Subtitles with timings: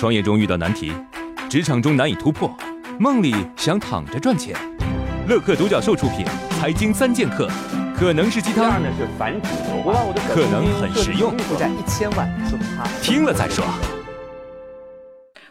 [0.00, 0.90] 创业中遇到难题，
[1.50, 2.50] 职场中难以突破，
[2.98, 4.56] 梦里想躺着赚钱。
[5.28, 6.24] 乐客独角兽出品，
[6.58, 7.46] 《财经三剑客》
[7.94, 8.80] 可能是鸡汤，
[10.26, 11.36] 可能很实用。
[11.40, 12.26] 负债一千万
[13.02, 13.62] 听了再说。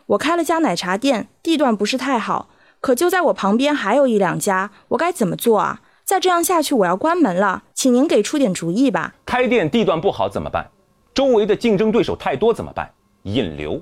[0.08, 2.50] 我开了家奶茶店，地段不是太好，
[2.82, 5.82] 可就在我旁边还有一两家，我该怎么做啊？
[6.04, 9.14] 再这样下去，我要关门了，请您给出点主意吧。
[9.28, 10.72] 开店地段不好怎么办？
[11.14, 12.90] 周围的竞争对手太多怎么办？
[13.22, 13.80] 引流。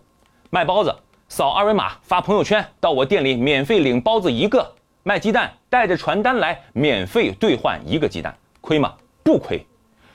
[0.49, 0.95] 卖包子，
[1.27, 4.73] 扫二维码发朋友圈，到我店里免费领包子一个。
[5.03, 8.93] 卖鸡蛋，带着传单来，免费兑换一个鸡蛋，亏吗？
[9.23, 9.65] 不亏。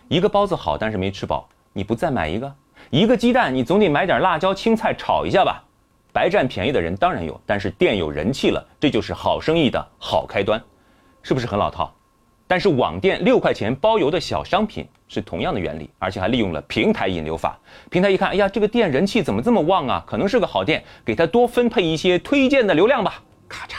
[0.08, 2.50] 一个包子好，但是没吃饱，你不再买一个？
[2.88, 5.62] 一个鸡蛋，你总得买点辣椒青菜炒一下吧？
[6.14, 10.62] 白占便宜的人当然有，但是店有人气了，这就是好生意的好开端，
[11.22, 11.92] 是不是很老套？
[12.46, 17.58] 但是网店六块钱包邮的小商品是同样的原理，而且还利用了平台引流法。
[17.90, 20.02] 平台一看，哎呀，这个店人气怎么这么旺啊？
[20.06, 23.22] 可能是个好店，给他多分配一些推荐的流量吧。
[23.46, 23.74] 咔嚓，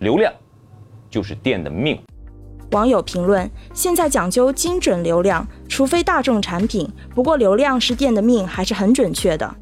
[0.00, 0.30] 流量
[1.08, 1.98] 就是店的命。
[2.72, 9.54] 网友评论：现在讲究精准流量，除非大众产品，不过流量是店的命，还是很准确的。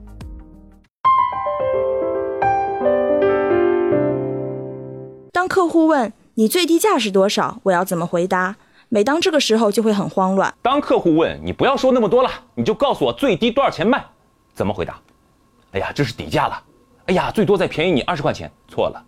[5.30, 6.12] 当客户问。
[6.34, 7.60] 你最低价是多少？
[7.64, 8.56] 我要怎么回答？
[8.92, 10.52] 每当这个时候就会很慌乱。
[10.60, 14.04] 当客户问你不要说那么多了，你就告诉我最低多少钱卖？
[14.52, 15.00] 怎么回答？
[15.70, 16.60] 哎呀，这是底价了。
[17.06, 18.50] 哎呀，最多再便宜你二十块钱。
[18.66, 19.00] 错了，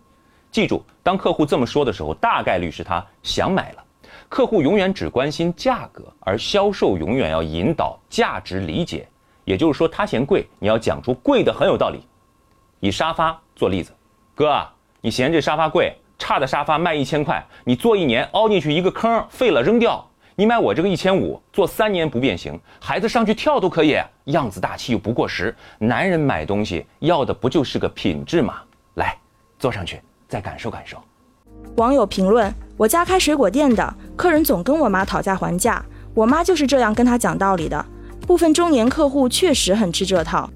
[0.49, 3.83] 记住，当客户这么说的时候，大概率是他想买了。
[4.29, 9.05] 客户永远只关心价格，而销售永远要引导价值理解。
[9.43, 12.07] 也就是说，他嫌贵，你要讲出贵的很有道理。
[12.79, 13.91] 以沙发做例子，
[14.33, 14.65] 哥，
[15.01, 15.93] 你嫌这沙发贵。
[16.17, 20.05] 差的沙发卖一千块，你坐一年凹进去一个坑，废了扔掉。
[20.35, 25.55] 你买我这个一千五，坐三年不变形，孩子上去跳都可以，样子大气又不过时。
[25.77, 28.55] 男人买东西要的不就是个品质吗？
[28.95, 29.15] 来，
[29.59, 30.97] 坐上去再感受感受。
[31.75, 35.85] 网友评论：我家开水果店的，客人总跟我妈讨价还价，
[36.15, 37.85] 我妈就是这样跟他讲道理的。
[38.25, 40.49] 部分中年客户确实很吃这套。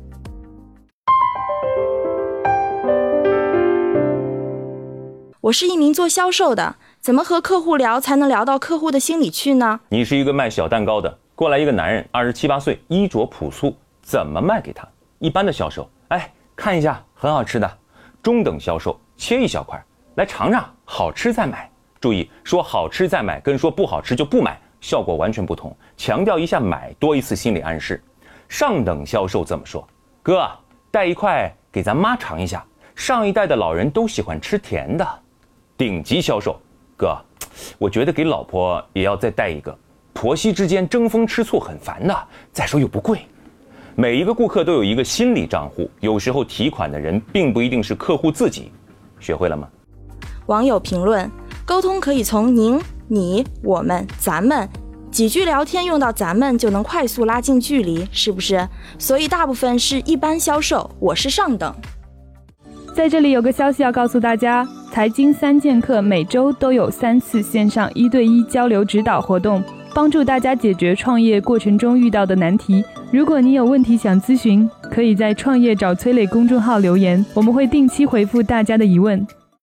[5.41, 9.79] 我是一名做销售的，怎么和客户聊才能聊到客户的心里去呢？
[9.89, 14.87] 你是一个卖小蛋糕的，过来一个男人，二十七八岁，衣着朴素，怎么卖给他？
[15.19, 17.77] 一般的销售，哎，看一下，很好吃的。
[18.23, 19.79] 中等销售，切一小块，
[20.15, 21.69] 来尝尝，好吃再买。
[22.01, 25.75] 注意，说好吃再买，跟说不好吃就不买，效果完全不同。
[25.95, 28.03] 强调一下买，多一次心理暗示。
[28.49, 29.87] 上等销售怎么说？
[30.23, 30.49] 哥，
[30.89, 32.65] 带一块给咱妈尝一下。
[32.95, 35.07] 上一代的老人都喜欢吃甜的。
[35.77, 36.59] 顶级销售，
[36.95, 37.15] 哥，
[37.77, 39.77] 我觉得给老婆也要再带一个，
[40.11, 42.27] 婆媳之间争风吃醋很烦的。
[42.51, 43.27] 再说又不贵，
[43.95, 48.71] 每一个顾客都有一个心理账户，有时候提款的人并不一定是客户自己，
[49.19, 49.67] 学会了吗？
[50.47, 51.29] 网友评论：
[51.63, 54.67] 沟通可以从您、你、我们、咱们
[55.11, 58.67] 几句聊天用到咱们就能快速拉近距离，是不是？
[58.97, 61.71] 所以大部分是一般销售，我是上等。
[62.95, 64.67] 在这里有个消息要告诉大家。
[64.97, 69.63] 财经三剑客每周都有三次线上一对一交流指导活动，
[69.93, 72.83] 帮助大家解决创业过程中遇到的难题。
[73.11, 79.23] 如果你有问题想咨询，可以在“创业找崔磊”公众号留言，我们会定期回复大家的疑问。